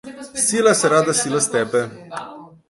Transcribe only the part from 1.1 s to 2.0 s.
s silo stepe.